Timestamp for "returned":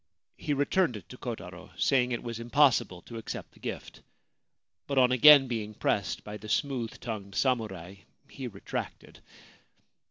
0.55-0.97